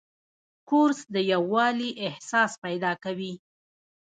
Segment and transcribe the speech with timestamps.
[0.69, 3.33] کورس د یووالي احساس پیدا کوي.